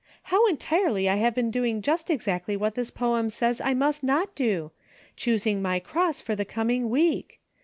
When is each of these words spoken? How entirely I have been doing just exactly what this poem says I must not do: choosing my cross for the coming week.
How 0.33 0.47
entirely 0.47 1.07
I 1.07 1.17
have 1.17 1.35
been 1.35 1.51
doing 1.51 1.79
just 1.83 2.09
exactly 2.09 2.57
what 2.57 2.73
this 2.73 2.89
poem 2.89 3.29
says 3.29 3.61
I 3.61 3.75
must 3.75 4.01
not 4.01 4.33
do: 4.33 4.71
choosing 5.15 5.61
my 5.61 5.79
cross 5.79 6.21
for 6.21 6.35
the 6.35 6.43
coming 6.43 6.89
week. 6.89 7.39